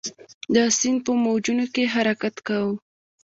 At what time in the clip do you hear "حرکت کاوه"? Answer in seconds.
1.95-2.75